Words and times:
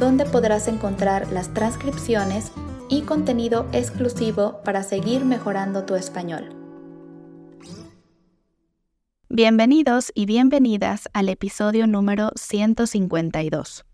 donde 0.00 0.24
podrás 0.24 0.66
encontrar 0.66 1.30
las 1.30 1.52
transcripciones 1.52 2.52
y 2.88 3.02
contenido 3.02 3.68
exclusivo 3.72 4.62
para 4.64 4.82
seguir 4.82 5.26
mejorando 5.26 5.84
tu 5.84 5.94
español. 5.94 6.56
Bienvenidos 9.28 10.10
y 10.14 10.24
bienvenidas 10.24 11.08
al 11.12 11.28
episodio 11.28 11.86
número 11.86 12.30
152. 12.34 13.84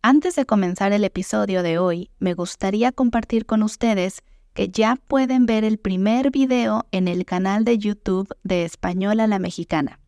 Antes 0.00 0.34
de 0.34 0.46
comenzar 0.46 0.92
el 0.92 1.04
episodio 1.04 1.62
de 1.62 1.78
hoy, 1.78 2.10
me 2.18 2.32
gustaría 2.32 2.90
compartir 2.90 3.44
con 3.44 3.62
ustedes 3.62 4.22
que 4.54 4.70
ya 4.70 4.96
pueden 4.96 5.44
ver 5.44 5.62
el 5.62 5.78
primer 5.78 6.30
video 6.30 6.86
en 6.90 7.06
el 7.06 7.26
canal 7.26 7.64
de 7.64 7.76
YouTube 7.76 8.34
de 8.44 8.64
Español 8.64 9.20
a 9.20 9.26
la 9.26 9.38
Mexicana. 9.38 10.00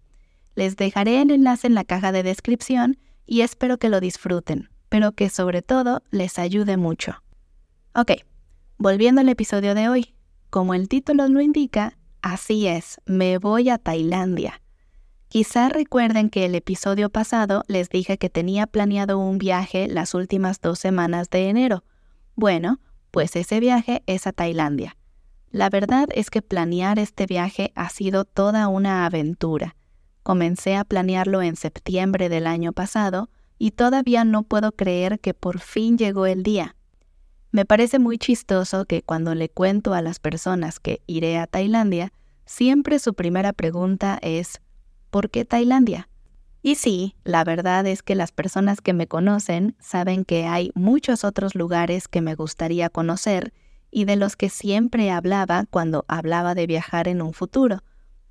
Les 0.55 0.77
dejaré 0.77 1.21
el 1.21 1.31
enlace 1.31 1.67
en 1.67 1.75
la 1.75 1.85
caja 1.85 2.11
de 2.11 2.23
descripción 2.23 2.99
y 3.27 3.43
espero 3.43 3.79
que 3.79 3.91
lo 3.91 4.01
disfruten 4.01 4.70
pero 4.91 5.13
que 5.13 5.31
sobre 5.31 5.63
todo 5.63 6.03
les 6.11 6.39
ayude 6.39 6.77
mucho. 6.77 7.23
Ok, 7.95 8.13
volviendo 8.77 9.23
al 9.23 9.31
episodio 9.31 9.75
de 9.75 9.89
hoy. 9.89 10.15
Como 10.51 10.75
el 10.75 10.89
título 10.89 11.29
lo 11.29 11.41
indica, 11.41 11.97
así 12.23 12.67
es, 12.67 13.01
me 13.07 13.39
voy 13.39 13.71
a 13.71 13.79
Tailandia. 13.79 14.61
Quizá 15.29 15.69
recuerden 15.69 16.29
que 16.29 16.45
el 16.45 16.57
episodio 16.57 17.09
pasado 17.09 17.63
les 17.69 17.89
dije 17.89 18.19
que 18.19 18.29
tenía 18.29 18.67
planeado 18.67 19.17
un 19.19 19.39
viaje 19.39 19.87
las 19.87 20.13
últimas 20.13 20.61
dos 20.61 20.81
semanas 20.81 21.31
de 21.31 21.49
enero. 21.49 21.85
Bueno, 22.35 22.81
pues 23.13 23.37
ese 23.37 23.61
viaje 23.61 24.03
es 24.07 24.27
a 24.27 24.33
Tailandia. 24.33 24.97
La 25.53 25.71
verdad 25.71 26.09
es 26.13 26.31
que 26.31 26.43
planear 26.43 26.99
este 26.99 27.27
viaje 27.27 27.71
ha 27.77 27.91
sido 27.91 28.25
toda 28.25 28.67
una 28.67 29.07
aventura. 29.07 29.77
Comencé 30.25 30.75
a 30.75 30.85
planearlo 30.85 31.43
en 31.43 31.55
septiembre 31.55 32.29
del 32.29 32.49
año 32.49 32.73
pasado 32.73 33.31
y 33.61 33.73
todavía 33.73 34.25
no 34.25 34.43
puedo 34.43 34.73
creer 34.73 35.21
que 35.21 35.35
por 35.35 35.61
fin 35.61 35.99
llegó 35.99 36.25
el 36.25 36.43
día. 36.43 36.77
Me 37.53 37.67
parece 37.67 37.99
muy 37.99 38.17
chistoso 38.17 38.87
que 38.87 39.03
cuando 39.03 39.35
le 39.35 39.51
cuento 39.51 39.93
a 39.93 40.01
las 40.01 40.19
personas 40.19 40.81
que 40.81 41.03
iré 41.07 41.37
a 41.37 41.47
Tailandia, 41.47 42.15
siempre 42.47 42.99
su 42.99 43.13
primera 43.13 43.53
pregunta 43.53 44.19
es 44.23 44.63
¿por 45.11 45.29
qué 45.29 45.45
Tailandia? 45.45 46.09
Y 46.63 46.77
sí, 46.77 47.17
la 47.23 47.45
verdad 47.45 47.87
es 47.87 48.03
que 48.03 48.15
las 48.15 48.33
personas 48.33 48.81
que 48.81 48.95
me 48.95 49.07
conocen 49.07 49.77
saben 49.79 50.25
que 50.25 50.47
hay 50.47 50.73
muchos 50.75 51.23
otros 51.23 51.55
lugares 51.55 52.09
que 52.09 52.23
me 52.23 52.37
gustaría 52.37 52.89
conocer 52.89 53.53
y 53.91 54.07
de 54.07 54.17
los 54.17 54.37
que 54.37 54.49
siempre 54.49 55.11
hablaba 55.11 55.67
cuando 55.69 56.07
hablaba 56.09 56.55
de 56.55 56.67
viajar 56.67 57.09
en 57.09 57.21
un 57.21 57.35
futuro, 57.35 57.83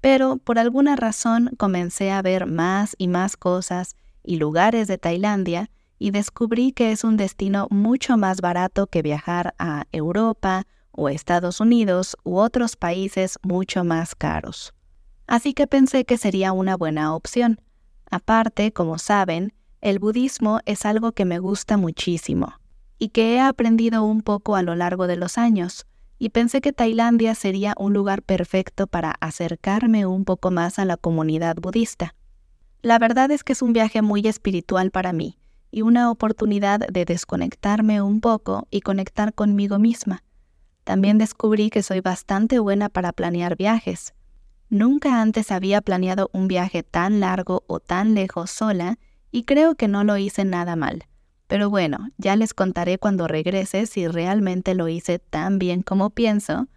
pero 0.01 0.37
por 0.37 0.57
alguna 0.57 0.95
razón 0.95 1.51
comencé 1.55 2.09
a 2.09 2.23
ver 2.23 2.47
más 2.47 2.95
y 2.97 3.07
más 3.07 3.37
cosas 3.37 3.95
y 4.23 4.37
lugares 4.37 4.87
de 4.87 4.97
Tailandia 4.97 5.69
y 5.97 6.11
descubrí 6.11 6.71
que 6.71 6.91
es 6.91 7.03
un 7.03 7.17
destino 7.17 7.67
mucho 7.69 8.17
más 8.17 8.41
barato 8.41 8.87
que 8.87 9.01
viajar 9.01 9.53
a 9.59 9.85
Europa 9.91 10.65
o 10.91 11.09
Estados 11.09 11.59
Unidos 11.59 12.15
u 12.23 12.37
otros 12.37 12.75
países 12.75 13.37
mucho 13.43 13.83
más 13.83 14.15
caros. 14.15 14.73
Así 15.27 15.53
que 15.53 15.67
pensé 15.67 16.05
que 16.05 16.17
sería 16.17 16.53
una 16.53 16.75
buena 16.75 17.13
opción. 17.15 17.61
Aparte, 18.09 18.71
como 18.71 18.97
saben, 18.97 19.53
el 19.81 19.99
budismo 19.99 20.59
es 20.65 20.85
algo 20.85 21.11
que 21.11 21.25
me 21.25 21.39
gusta 21.39 21.77
muchísimo 21.77 22.53
y 22.97 23.09
que 23.09 23.35
he 23.35 23.39
aprendido 23.39 24.03
un 24.03 24.21
poco 24.21 24.55
a 24.55 24.63
lo 24.63 24.75
largo 24.75 25.07
de 25.07 25.15
los 25.15 25.37
años, 25.37 25.85
y 26.19 26.29
pensé 26.29 26.59
que 26.59 26.73
Tailandia 26.73 27.33
sería 27.33 27.73
un 27.77 27.93
lugar 27.93 28.21
perfecto 28.21 28.87
para 28.87 29.11
acercarme 29.21 30.05
un 30.05 30.25
poco 30.25 30.51
más 30.51 30.77
a 30.77 30.83
la 30.83 30.97
comunidad 30.97 31.55
budista. 31.55 32.13
La 32.81 32.97
verdad 32.97 33.29
es 33.31 33.43
que 33.43 33.51
es 33.51 33.61
un 33.61 33.73
viaje 33.73 34.01
muy 34.01 34.25
espiritual 34.25 34.89
para 34.89 35.11
mí 35.11 35.37
y 35.69 35.81
una 35.81 36.09
oportunidad 36.09 36.79
de 36.79 37.03
desconectarme 37.03 38.01
un 38.01 38.21
poco 38.21 38.67
y 38.71 38.79
conectar 38.79 39.33
conmigo 39.33 39.79
misma. 39.79 40.23
También 40.85 41.17
descubrí 41.17 41.69
que 41.69 41.83
soy 41.83 41.99
bastante 41.99 42.57
buena 42.57 42.87
para 42.87 43.11
planear 43.11 43.57
viajes. 43.57 44.13
Nunca 44.69 45.21
antes 45.21 45.51
había 45.51 45.81
planeado 45.81 46.29
un 46.31 46.47
viaje 46.47 46.81
tan 46.81 47.19
largo 47.19 47.65
o 47.67 47.81
tan 47.81 48.13
lejos 48.13 48.49
sola 48.49 48.97
y 49.29 49.43
creo 49.43 49.75
que 49.75 49.89
no 49.89 50.05
lo 50.05 50.15
hice 50.15 50.45
nada 50.45 50.77
mal. 50.77 51.03
Pero 51.47 51.69
bueno, 51.69 52.11
ya 52.17 52.37
les 52.37 52.53
contaré 52.53 52.97
cuando 52.97 53.27
regrese 53.27 53.87
si 53.87 54.07
realmente 54.07 54.73
lo 54.73 54.87
hice 54.87 55.19
tan 55.19 55.59
bien 55.59 55.81
como 55.81 56.11
pienso. 56.11 56.69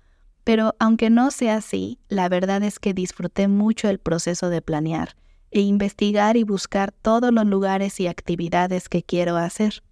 Pero 0.43 0.75
aunque 0.81 1.11
no 1.11 1.31
sea 1.31 1.57
así, 1.57 2.01
la 2.09 2.29
verdad 2.29 2.65
es 2.65 2.81
que 2.81 2.93
disfruté 2.93 3.47
mucho 3.47 3.89
el 3.89 4.01
proceso 4.01 4.51
de 4.51 4.63
planear 4.63 5.15
e 5.53 5.61
investigar 5.61 6.37
y 6.37 6.43
buscar 6.43 6.91
todos 6.91 7.33
los 7.33 7.47
lugares 7.47 8.01
y 8.01 8.09
actividades 8.09 8.89
que 8.89 9.03
quiero 9.03 9.37
hacer. 9.37 9.83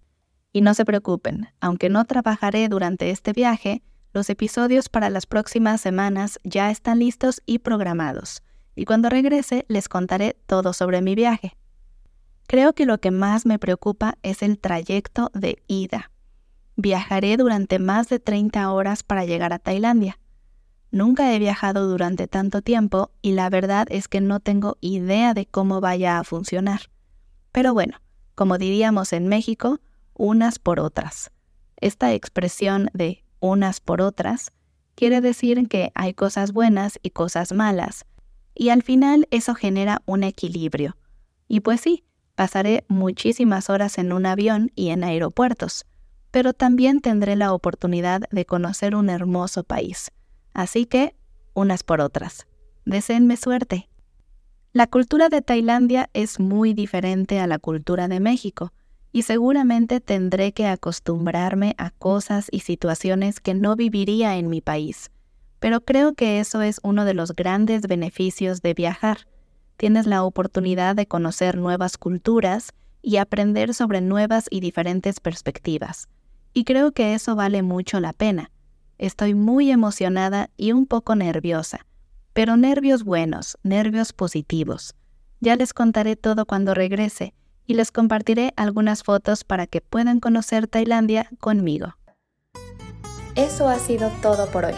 Y 0.51 0.61
no 0.61 0.73
se 0.73 0.83
preocupen, 0.83 1.47
aunque 1.61 1.89
no 1.89 2.03
trabajaré 2.05 2.67
durante 2.67 3.09
este 3.09 3.31
viaje, 3.31 3.83
los 4.13 4.29
episodios 4.29 4.89
para 4.89 5.09
las 5.09 5.25
próximas 5.25 5.79
semanas 5.79 6.39
ya 6.43 6.69
están 6.69 6.99
listos 6.99 7.41
y 7.45 7.59
programados, 7.59 8.43
y 8.75 8.83
cuando 8.85 9.09
regrese 9.09 9.65
les 9.69 9.87
contaré 9.87 10.35
todo 10.47 10.73
sobre 10.73 11.01
mi 11.01 11.15
viaje. 11.15 11.55
Creo 12.47 12.73
que 12.73 12.85
lo 12.85 12.99
que 12.99 13.11
más 13.11 13.45
me 13.45 13.59
preocupa 13.59 14.17
es 14.23 14.43
el 14.43 14.59
trayecto 14.59 15.31
de 15.33 15.63
ida. 15.67 16.11
Viajaré 16.75 17.37
durante 17.37 17.79
más 17.79 18.09
de 18.09 18.19
30 18.19 18.69
horas 18.71 19.03
para 19.03 19.23
llegar 19.23 19.53
a 19.53 19.59
Tailandia. 19.59 20.19
Nunca 20.91 21.33
he 21.33 21.39
viajado 21.39 21.87
durante 21.87 22.27
tanto 22.27 22.61
tiempo 22.61 23.11
y 23.21 23.31
la 23.31 23.49
verdad 23.49 23.87
es 23.89 24.09
que 24.09 24.19
no 24.19 24.41
tengo 24.41 24.77
idea 24.81 25.33
de 25.33 25.45
cómo 25.45 25.79
vaya 25.79 26.19
a 26.19 26.25
funcionar. 26.25 26.81
Pero 27.53 27.73
bueno, 27.73 28.01
como 28.35 28.57
diríamos 28.57 29.13
en 29.13 29.27
México, 29.27 29.79
unas 30.13 30.59
por 30.59 30.81
otras. 30.81 31.31
Esta 31.77 32.13
expresión 32.13 32.89
de 32.93 33.23
unas 33.39 33.79
por 33.79 34.01
otras 34.01 34.51
quiere 34.95 35.21
decir 35.21 35.65
que 35.69 35.93
hay 35.95 36.13
cosas 36.13 36.51
buenas 36.51 36.99
y 37.01 37.11
cosas 37.11 37.53
malas, 37.53 38.05
y 38.53 38.67
al 38.69 38.83
final 38.83 39.29
eso 39.31 39.55
genera 39.55 40.01
un 40.05 40.23
equilibrio. 40.23 40.97
Y 41.47 41.61
pues 41.61 41.79
sí, 41.79 42.03
pasaré 42.35 42.83
muchísimas 42.89 43.69
horas 43.69 43.97
en 43.97 44.11
un 44.11 44.25
avión 44.25 44.71
y 44.75 44.89
en 44.89 45.05
aeropuertos, 45.05 45.85
pero 46.31 46.51
también 46.51 46.99
tendré 46.99 47.37
la 47.37 47.53
oportunidad 47.53 48.23
de 48.29 48.45
conocer 48.45 48.93
un 48.93 49.09
hermoso 49.09 49.63
país 49.63 50.11
Así 50.53 50.85
que, 50.85 51.15
unas 51.53 51.83
por 51.83 52.01
otras. 52.01 52.47
Deseenme 52.85 53.37
suerte. 53.37 53.89
La 54.73 54.87
cultura 54.87 55.29
de 55.29 55.41
Tailandia 55.41 56.09
es 56.13 56.39
muy 56.39 56.73
diferente 56.73 57.39
a 57.39 57.47
la 57.47 57.59
cultura 57.59 58.07
de 58.07 58.19
México, 58.19 58.71
y 59.11 59.23
seguramente 59.23 59.99
tendré 59.99 60.53
que 60.53 60.67
acostumbrarme 60.67 61.75
a 61.77 61.91
cosas 61.91 62.47
y 62.49 62.61
situaciones 62.61 63.39
que 63.39 63.53
no 63.53 63.75
viviría 63.75 64.37
en 64.37 64.49
mi 64.49 64.61
país. 64.61 65.11
Pero 65.59 65.81
creo 65.81 66.13
que 66.13 66.39
eso 66.39 66.61
es 66.61 66.79
uno 66.83 67.03
de 67.05 67.13
los 67.13 67.35
grandes 67.35 67.81
beneficios 67.83 68.61
de 68.61 68.73
viajar. 68.73 69.27
Tienes 69.77 70.07
la 70.07 70.23
oportunidad 70.23 70.95
de 70.95 71.07
conocer 71.07 71.57
nuevas 71.57 71.97
culturas 71.97 72.71
y 73.01 73.17
aprender 73.17 73.73
sobre 73.73 73.99
nuevas 73.99 74.45
y 74.49 74.59
diferentes 74.59 75.19
perspectivas. 75.19 76.07
Y 76.53 76.63
creo 76.63 76.93
que 76.93 77.13
eso 77.13 77.35
vale 77.35 77.63
mucho 77.63 77.99
la 77.99 78.13
pena 78.13 78.51
Estoy 79.01 79.33
muy 79.33 79.71
emocionada 79.71 80.51
y 80.57 80.71
un 80.73 80.85
poco 80.85 81.15
nerviosa, 81.15 81.87
pero 82.33 82.55
nervios 82.55 83.03
buenos, 83.03 83.57
nervios 83.63 84.13
positivos. 84.13 84.93
Ya 85.39 85.55
les 85.55 85.73
contaré 85.73 86.15
todo 86.15 86.45
cuando 86.45 86.75
regrese 86.75 87.33
y 87.65 87.73
les 87.73 87.91
compartiré 87.91 88.53
algunas 88.57 89.01
fotos 89.01 89.43
para 89.43 89.65
que 89.65 89.81
puedan 89.81 90.19
conocer 90.19 90.67
Tailandia 90.67 91.31
conmigo. 91.39 91.95
Eso 93.33 93.67
ha 93.67 93.79
sido 93.79 94.11
todo 94.21 94.45
por 94.51 94.65
hoy. 94.65 94.75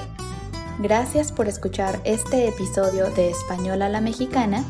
Gracias 0.80 1.34
por 1.34 1.50
escuchar 1.50 2.00
este 2.06 2.48
episodio 2.48 3.10
de 3.10 3.30
Español 3.30 3.82
a 3.82 3.90
la 3.90 4.00
Mexicana 4.00 4.64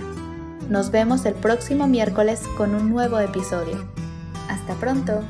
Nos 0.70 0.92
vemos 0.92 1.26
el 1.26 1.34
próximo 1.34 1.88
miércoles 1.88 2.42
con 2.58 2.76
un 2.76 2.90
nuevo 2.90 3.20
episodio. 3.20 3.86
Hasta 4.48 4.74
pronto. 4.76 5.22